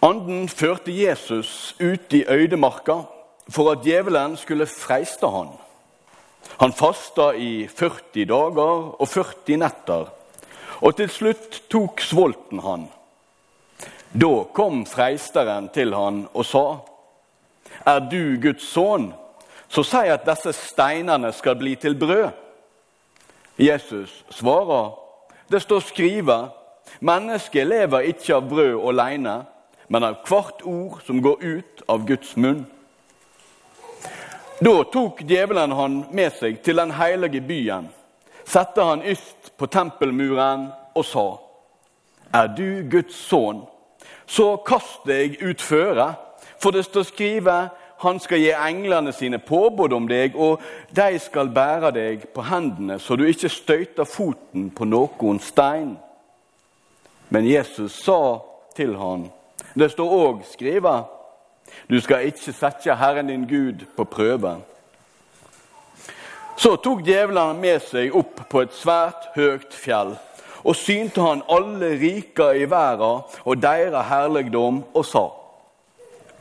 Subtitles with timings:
[0.00, 3.00] Anden førte Jesus ut i øydemarka
[3.50, 5.48] for at djevelen skulle freiste han.
[6.60, 10.06] Han fasta i 40 dager og 40 netter,
[10.80, 12.86] og til slutt tok svolten han.
[14.14, 16.64] Da kom freisteren til han og sa,
[17.86, 19.12] Er du Guds sønn,
[19.68, 22.30] så si at disse steinene skal bli til brød.
[23.58, 24.94] Jesus svarer,
[25.50, 26.50] det står skrevet,
[27.00, 29.40] mennesket lever ikke av brød alene,
[29.88, 32.66] men av hvert ord som går ut av Guds munn.
[34.60, 37.88] Da tok djevelen han med seg til den hellige byen,
[38.44, 41.28] satte han yst på tempelmuren og sa:"
[42.34, 43.62] Er du Guds sønn,
[44.26, 46.14] så kast deg utføre,
[46.58, 50.60] for det står skrevet:" Han skal gi englene sine påbud om deg, og
[50.94, 55.96] de skal bære deg på hendene, så du ikke støyter foten på noen stein.
[57.28, 58.38] Men Jesus sa
[58.76, 59.26] til han,
[59.78, 61.04] det står òg skrevet,
[61.88, 64.56] du skal ikke sette Herren din Gud på prøve.
[66.58, 70.16] Så tok djevelen med seg opp på et svært høyt fjell
[70.64, 75.28] og synte han alle riker i verden og deres herligdom, og sa:"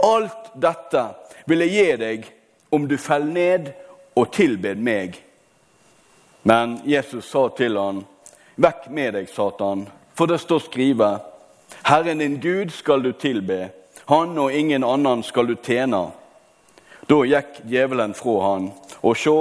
[0.04, 1.04] Alt dette
[1.46, 2.28] vil jeg gi deg
[2.72, 3.72] om du faller ned
[4.16, 5.24] og tilbed meg.
[6.44, 8.06] Men Jesus sa til han,
[8.58, 11.37] Vekk med deg, Satan, for det står skrevet:"
[11.84, 13.70] Herren din Gud skal du tilbe,
[14.06, 16.08] han og ingen annen skal du tjene.
[17.08, 19.38] Da gikk djevelen fra han, og sjå,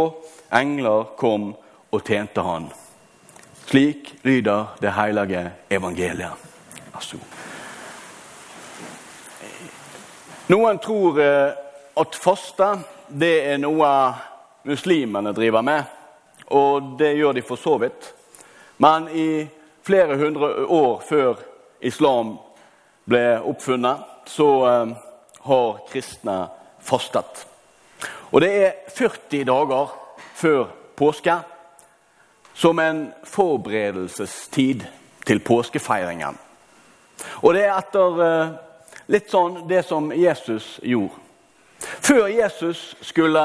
[0.55, 1.53] engler kom
[1.91, 2.69] og tjente han.
[3.67, 6.45] Slik lyder det hellige evangeliet.
[6.95, 7.19] Altså.
[10.47, 11.51] Noen tror eh,
[11.99, 12.69] at faste
[13.09, 13.91] det er noe
[14.67, 15.83] muslimene driver med,
[16.55, 18.13] og det gjør de for så vidt.
[18.79, 19.29] Men i
[19.87, 21.43] flere hundre år før
[21.81, 22.37] islam
[23.07, 24.95] ble oppfunnet, så eh,
[25.47, 26.39] har kristne
[26.83, 27.47] fastet.
[28.33, 29.93] Og det er 40 dager
[30.37, 30.67] før
[30.97, 31.36] påske
[32.57, 34.85] som en forberedelsestid
[35.27, 36.39] til påskefeiringen.
[37.42, 38.53] Og det er etter eh,
[39.13, 41.23] litt sånn det som Jesus gjorde.
[42.01, 43.42] Før Jesus skulle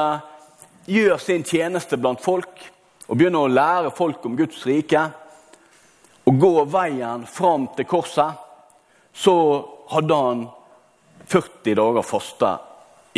[0.88, 2.62] gjøre sin tjeneste blant folk
[3.06, 5.04] og begynne å lære folk om Guds rike
[6.24, 8.38] og gå veien fram til korset,
[9.12, 9.34] så
[9.92, 10.44] hadde han
[11.28, 12.52] 40 dager faste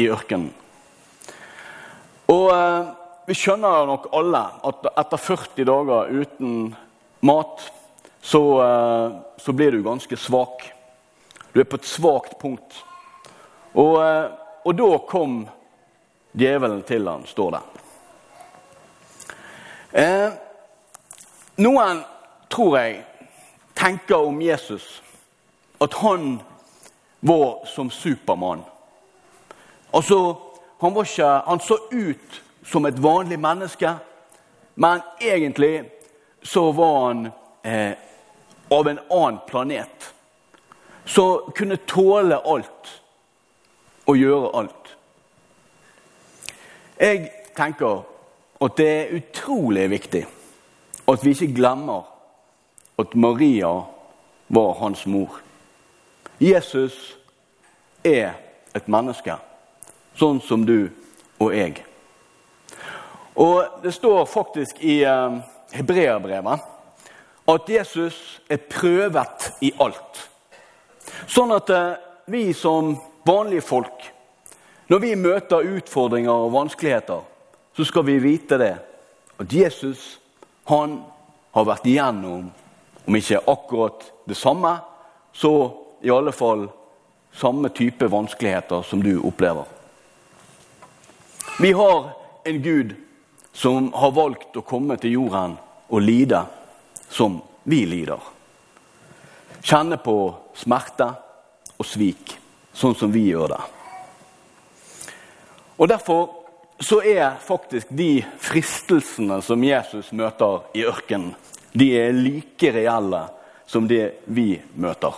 [0.01, 0.51] i ørkenen.
[2.33, 2.87] Og eh,
[3.29, 6.55] vi skjønner nok alle at etter 40 dager uten
[7.25, 7.67] mat,
[8.25, 10.65] så, eh, så blir du ganske svak.
[11.53, 12.81] Du er på et svakt punkt.
[13.75, 14.31] Og, eh,
[14.65, 15.45] og da kom
[16.33, 17.63] djevelen til han, står det.
[19.95, 20.31] Eh,
[21.63, 22.03] noen,
[22.55, 23.03] tror jeg,
[23.75, 25.03] tenker om Jesus
[25.83, 26.41] at han
[27.21, 28.63] var som Supermann.
[29.95, 30.35] Altså,
[30.81, 33.97] han, ikke, han så ut som et vanlig menneske,
[34.75, 35.85] men egentlig
[36.43, 37.27] så var han
[37.63, 37.93] eh,
[38.71, 40.15] av en annen planet.
[41.05, 42.91] Som kunne tåle alt
[44.07, 44.97] og gjøre alt.
[47.01, 48.03] Jeg tenker
[48.65, 50.25] at det er utrolig viktig
[51.09, 52.14] at vi ikke glemmer
[52.99, 53.83] at Maria
[54.49, 55.41] var hans mor.
[56.41, 57.17] Jesus
[58.05, 58.35] er
[58.75, 59.37] et menneske,
[60.19, 60.91] sånn som du
[61.41, 61.83] og jeg.
[63.35, 65.41] Og Det står faktisk i uh,
[65.75, 66.71] Hebreerbrevet
[67.51, 70.21] at Jesus er prøvet i alt.
[71.27, 71.97] Sånn at uh,
[72.31, 72.95] vi som
[73.27, 74.11] vanlige folk,
[74.89, 77.25] når vi møter utfordringer og vanskeligheter,
[77.75, 78.75] så skal vi vite det.
[79.41, 80.21] At Jesus
[80.69, 81.01] han
[81.55, 82.53] har vært igjennom,
[83.05, 84.77] om ikke akkurat det samme,
[85.33, 85.53] så
[86.03, 86.69] i alle fall
[87.35, 89.65] samme type vanskeligheter som du opplever.
[91.61, 92.11] Vi har
[92.45, 92.95] en Gud
[93.53, 95.57] som har valgt å komme til jorden
[95.89, 96.45] og lide
[97.09, 98.21] som vi lider.
[99.65, 100.17] Kjenne på
[100.59, 101.07] smerte
[101.79, 102.35] og svik,
[102.75, 103.61] sånn som vi gjør det.
[105.79, 106.29] Og Derfor
[106.81, 111.35] så er faktisk de fristelsene som Jesus møter i ørkenen,
[111.75, 113.25] de er like reelle
[113.67, 115.15] som det vi møter.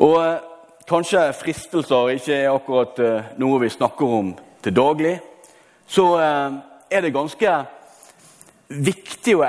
[0.00, 0.40] Og eh,
[0.88, 4.32] kanskje fristelser ikke er akkurat eh, noe vi snakker om
[4.64, 5.18] til daglig,
[5.88, 6.58] så eh,
[6.90, 7.52] er det ganske
[8.70, 9.46] viktige og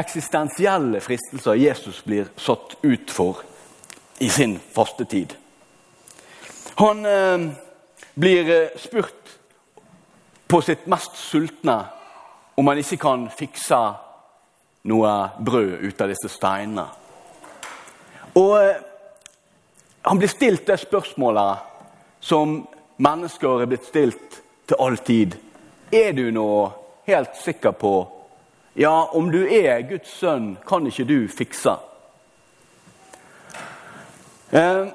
[0.00, 3.42] eksistensielle fristelser Jesus blir satt ut for
[4.22, 5.34] i sin fastetid.
[6.78, 7.06] Han
[8.18, 8.48] blir
[8.82, 9.34] spurt
[10.50, 11.76] på sitt mest sultne
[12.58, 13.78] om han ikke kan fikse
[14.84, 16.86] noe brød ut av disse steinene.
[18.34, 18.82] Og eh,
[20.04, 21.70] han blir stilt det spørsmålet
[22.20, 22.58] som
[22.96, 25.36] mennesker er blitt stilt til all tid.
[25.92, 26.48] Er du nå
[27.06, 27.94] helt sikker på
[28.76, 31.76] Ja, om du er Guds sønn, kan ikke du fikse?
[34.50, 34.88] Eh,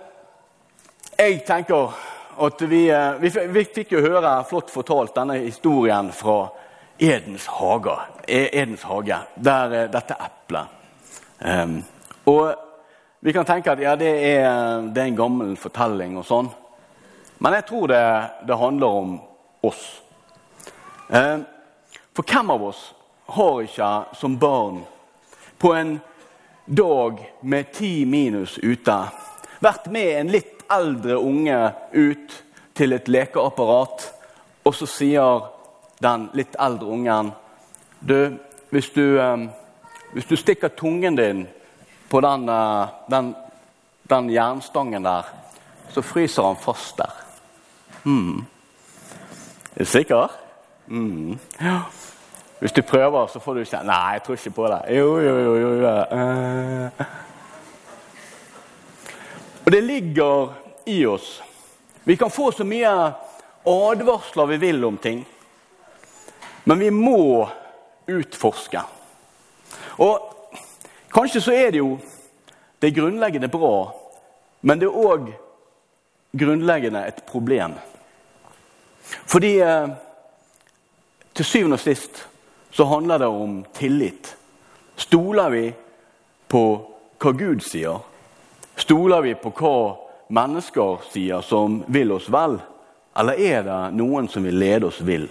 [1.16, 1.96] jeg tenker
[2.40, 6.50] at vi, eh, vi, fikk jo høre flott fortalt denne historien fra
[7.00, 10.76] Edens hage, e, Edens hage der dette eplet.
[11.40, 11.80] Um,
[12.28, 12.54] og
[13.20, 16.50] vi kan tenke at ja, det er, det er, en gammel fortelling og sånn.
[17.40, 18.04] Men jeg tror det,
[18.48, 19.16] det handler om
[19.68, 19.84] oss.
[21.08, 21.46] Um,
[22.16, 22.84] for hvem av oss
[23.36, 24.84] har ikke som barn
[25.60, 25.98] på en
[26.66, 28.98] dag med ti minus ute
[29.60, 31.60] vært med en litt eldre unge
[31.92, 32.36] ut
[32.78, 34.06] til et lekeapparat,
[34.64, 35.48] og så sier
[36.04, 37.32] den litt eldre ungen
[38.08, 38.38] du,
[38.70, 39.50] hvis du, um,
[40.14, 41.48] hvis du stikker tungen din
[42.10, 43.36] på den, uh, den,
[44.10, 45.24] den, jernstangen der,
[45.90, 47.16] så fryser han fast der.
[48.04, 48.46] Mm.
[49.76, 50.32] Er du sikker?
[50.88, 51.40] Mm.
[51.62, 51.80] Ja.
[52.60, 54.82] Hvis du prøver, så får du kjenne Nei, jeg tror ikke på det.
[54.98, 55.56] Jo, jo, jo.
[55.56, 55.92] jo, jo.
[56.12, 57.06] Uh.
[59.66, 60.54] Og det ligger
[60.86, 61.42] i oss.
[62.04, 62.90] Vi kan få så mye
[63.70, 65.26] advarsler vi vil om ting.
[66.64, 67.50] Men vi må
[68.10, 68.82] utforske.
[70.00, 70.56] Og
[71.14, 71.98] kanskje så er det jo
[72.80, 73.92] det grunnleggende bra,
[74.62, 75.32] men det er òg
[76.40, 77.74] grunnleggende et problem.
[79.26, 79.90] Fordi eh,
[81.34, 82.26] til syvende og sist
[82.72, 84.36] så handler det om tillit.
[84.96, 85.64] Stoler vi
[86.48, 86.64] på
[87.20, 88.00] hva Gud sier?
[88.80, 89.76] Stoler vi på hva
[90.30, 92.60] mennesker sier som vil oss vel?
[93.20, 95.28] Eller er det noen som vil lede oss vill?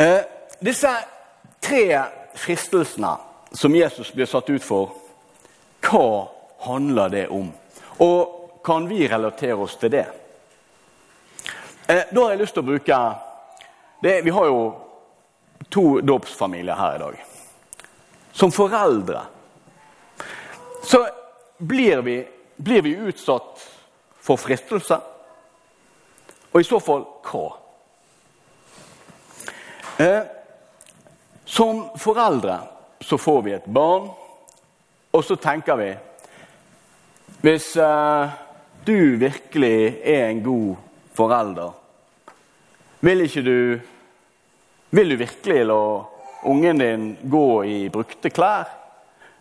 [0.00, 0.20] Eh,
[0.58, 0.96] disse
[1.60, 2.02] tre
[2.34, 3.16] fristelsene
[3.52, 4.94] som Jesus blir satt ut for,
[5.84, 6.28] hva
[6.64, 7.50] handler det om?
[8.00, 10.06] Og kan vi relatere oss til det?
[11.84, 13.02] Eh, da har jeg lyst til å bruke
[14.00, 14.64] det, Vi har jo
[15.68, 17.24] to dåpsfamilier her i dag.
[18.32, 19.26] Som foreldre
[20.82, 21.04] så
[21.58, 23.68] blir vi, blir vi utsatt
[24.16, 24.96] for fristelse.
[26.52, 27.59] Og i så fall hva?
[30.00, 30.22] Eh,
[31.44, 32.58] som foreldre
[33.00, 34.06] så får vi et barn,
[35.12, 35.88] og så tenker vi
[37.44, 38.30] Hvis eh,
[38.86, 40.78] du virkelig er en god
[41.12, 41.74] forelder,
[43.00, 43.80] vil ikke du
[44.90, 46.04] Vil du virkelig la
[46.48, 48.72] ungen din gå i brukte klær?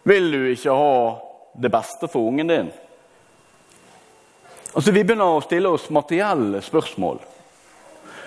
[0.04, 1.16] Vil du ikke ha
[1.56, 2.70] det beste for ungen din?
[4.76, 7.18] Altså, Vi begynner å stille oss materielle spørsmål.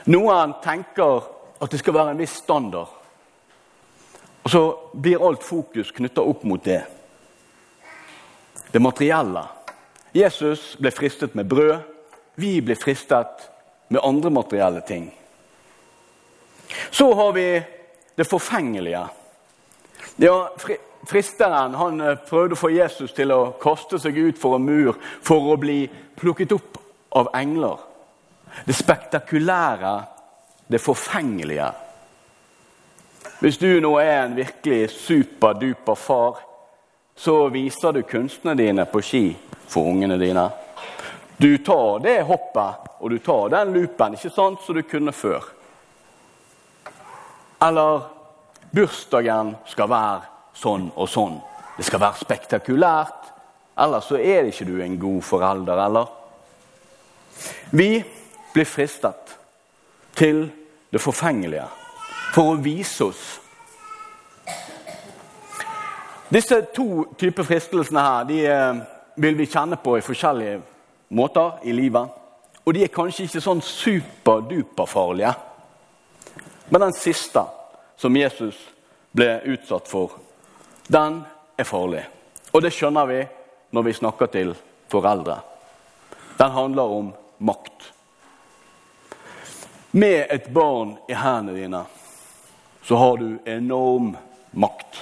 [0.06, 1.29] Noen tenker
[1.62, 2.91] at det skal være en viss standard.
[4.43, 4.62] Og så
[4.99, 6.82] blir alt fokus knytta opp mot det.
[8.73, 9.44] Det materielle.
[10.12, 11.79] Jesus ble fristet med brød.
[12.35, 13.47] Vi blir fristet
[13.88, 15.12] med andre materielle ting.
[16.91, 17.47] Så har vi
[18.17, 19.06] det forfengelige.
[20.17, 20.37] Ja,
[21.06, 24.99] Fristeren han eh, prøvde å få Jesus til å kaste seg ut for en mur
[25.25, 25.88] for å bli
[26.19, 26.79] plukket opp
[27.19, 27.81] av engler.
[28.67, 29.94] Det spektakulære
[30.73, 31.71] det forfengelige.
[33.43, 36.39] Hvis du nå er en virkelig superduper far,
[37.17, 39.25] så viser du kunstene dine på ski
[39.67, 40.46] for ungene dine.
[41.37, 45.43] Du tar det hoppet og du tar den loopen, ikke sant, som du kunne før.
[47.63, 48.06] Eller
[48.70, 51.37] bursdagen skal være sånn og sånn.
[51.77, 53.31] Det skal være spektakulært.
[53.82, 56.11] Ellers så er ikke du en god forelder, eller?
[57.75, 57.91] Vi
[58.53, 59.37] blir fristet
[60.15, 60.44] til
[60.93, 61.67] det forfengelige,
[62.34, 63.22] for å vise oss.
[66.32, 68.82] Disse to typer fristelsene her, de eh,
[69.20, 70.61] vil vi kjenne på i forskjellige
[71.13, 72.08] måter i livet.
[72.65, 75.32] Og de er kanskje ikke sånn superduperfarlige.
[76.72, 77.43] Men den siste,
[78.01, 78.56] som Jesus
[79.13, 80.17] ble utsatt for,
[80.89, 81.20] den
[81.58, 82.05] er farlig.
[82.53, 83.20] Og det skjønner vi
[83.77, 84.55] når vi snakker til
[84.93, 85.37] foreldre.
[86.39, 87.13] Den handler om
[87.44, 87.93] makt.
[89.94, 91.82] Med et barn i hendene dine
[92.82, 94.15] så har du enorm
[94.56, 95.01] makt.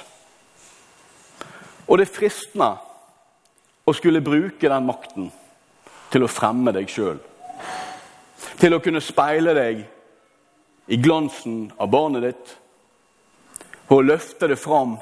[1.87, 2.71] Og det er fristende
[3.87, 5.31] å skulle bruke den makten
[6.11, 7.23] til å fremme deg sjøl.
[8.59, 9.85] Til å kunne speile deg
[10.91, 12.53] i glansen av barnet ditt.
[13.95, 14.99] Og løfte det fram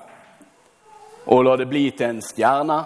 [1.28, 2.78] og la det bli til en stjerne.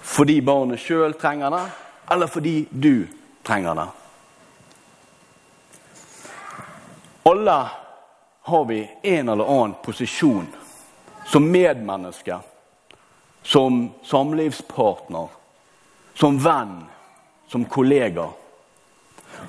[0.00, 1.64] Fordi barnet sjøl trenger det,
[2.12, 3.06] eller fordi du
[3.44, 3.90] trenger det.
[7.22, 7.68] Alle
[8.42, 10.46] har vi en eller annen posisjon
[11.26, 12.38] som medmenneske,
[13.42, 15.28] som samlivspartner,
[16.14, 16.84] som venn,
[17.48, 18.28] som kollega.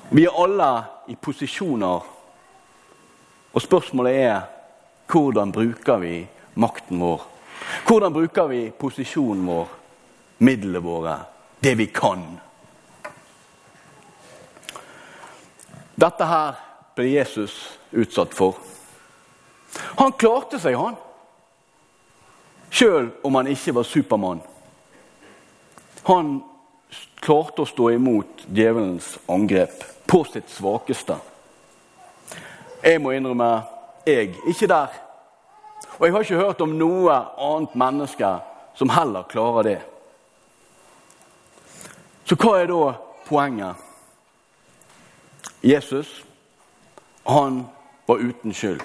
[0.08, 2.02] Vi er alle i posisjoner,
[3.52, 4.40] og spørsmålet er
[5.12, 6.16] hvordan bruker vi
[6.54, 7.22] makten vår?
[7.88, 9.72] Hvordan bruker vi posisjonen vår,
[10.38, 11.16] midlene våre,
[11.60, 12.26] det vi kan?
[15.94, 16.60] Dette her
[16.96, 18.58] ble Jesus utsatt for.
[20.00, 20.96] Han klarte seg, han.
[22.72, 24.40] Sjøl om han ikke var Supermann.
[26.08, 26.40] Han
[27.22, 31.16] klarte å stå imot djevelens angrep på sitt svakeste.
[32.82, 33.50] Jeg må innrømme
[34.06, 34.98] jeg ikke der.
[35.98, 38.32] Og jeg har ikke hørt om noe annet menneske
[38.74, 39.78] som heller klarer det.
[42.26, 42.92] Så hva er da
[43.28, 43.88] poenget?
[45.62, 46.08] Jesus,
[47.24, 47.64] han
[48.06, 48.82] var uten skyld.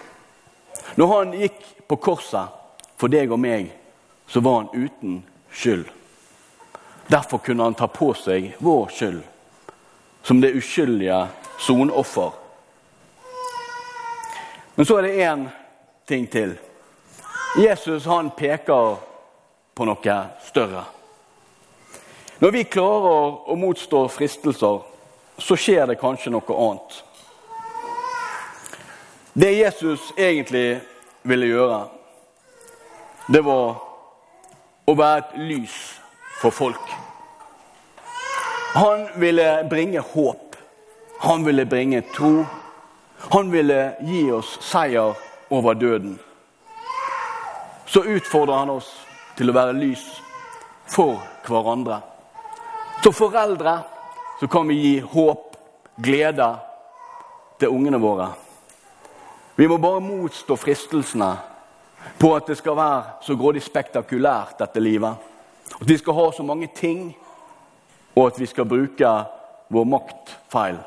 [0.96, 2.54] Når han gikk på korset
[2.98, 3.72] for deg og meg,
[4.28, 5.88] så var han uten skyld.
[7.08, 9.24] Derfor kunne han ta på seg vår skyld
[10.28, 11.28] som det uskyldige
[11.60, 12.32] sonoffer.
[14.76, 15.48] Men så er det én
[16.06, 16.58] ting til.
[17.58, 18.98] Jesus han peker
[19.74, 20.84] på noe større.
[22.38, 24.84] Når vi klarer å motstå fristelser,
[25.38, 27.00] så skjer det kanskje noe annet.
[29.40, 30.82] Det Jesus egentlig
[31.22, 31.84] ville gjøre,
[33.30, 33.76] det var
[34.90, 35.76] å være et lys
[36.40, 36.88] for folk.
[38.74, 40.56] Han ville bringe håp.
[41.20, 42.48] Han ville bringe tro.
[43.30, 43.78] Han ville
[44.10, 45.14] gi oss seier
[45.54, 46.18] over døden.
[47.86, 48.90] Så utfordrer han oss
[49.38, 50.08] til å være lys
[50.90, 52.02] for hverandre.
[53.06, 53.78] Som foreldre
[54.42, 55.54] så kan vi gi håp,
[56.02, 56.52] glede,
[57.62, 58.32] til ungene våre.
[59.58, 61.32] Vi må bare motstå fristelsene
[62.22, 65.18] på at det skal være så grådig spektakulært, dette livet.
[65.82, 67.10] At vi skal ha så mange ting
[68.16, 69.10] og at vi skal bruke
[69.74, 70.78] vår makt feil.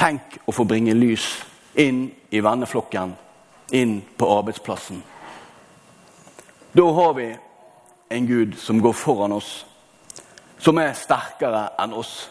[0.00, 1.28] Tenk å få bringe lys
[1.76, 3.12] inn i venneflokken,
[3.76, 5.04] inn på arbeidsplassen.
[6.72, 7.30] Da har vi
[8.08, 9.66] en Gud som går foran oss,
[10.58, 12.30] som er sterkere enn oss,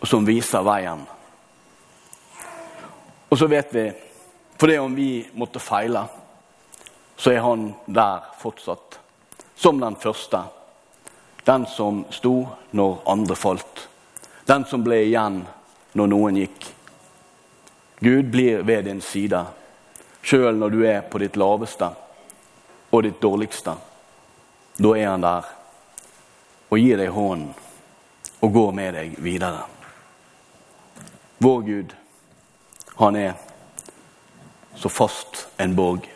[0.00, 1.04] og som viser veien.
[3.30, 3.90] Og så vet vi,
[4.60, 6.02] for det om vi måtte feile,
[7.16, 8.98] så er han der fortsatt,
[9.56, 10.42] som den første.
[11.44, 13.88] Den som sto når andre falt.
[14.44, 15.40] Den som ble igjen
[15.96, 16.68] når noen gikk.
[18.04, 19.40] Gud blir ved din side,
[20.20, 21.88] sjøl når du er på ditt laveste
[22.92, 23.78] og ditt dårligste.
[24.76, 25.52] Da er han der
[26.68, 27.54] og gir deg hånden
[28.44, 29.64] og går med deg videre.
[31.40, 31.94] Vår Gud,
[33.00, 33.46] han er
[34.80, 36.08] så fast en borg.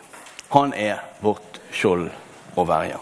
[0.49, 2.09] Han er vårt skjold
[2.55, 2.97] og verge.